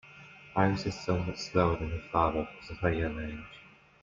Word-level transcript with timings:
Iris 0.55 0.87
is 0.87 0.99
somewhat 0.99 1.37
slower 1.37 1.75
than 1.77 1.91
her 1.91 2.01
father 2.11 2.47
because 2.59 2.71
of 2.71 2.77
her 2.79 2.91
young 2.91 3.19
age. 3.21 3.59